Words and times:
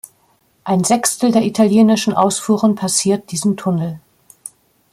Ein 0.63 0.83
Sechstel 0.83 1.31
der 1.31 1.43
italienischen 1.43 2.15
Ausfuhren 2.15 2.73
passiert 2.73 3.31
diesen 3.31 3.55
Tunnel. 3.55 3.99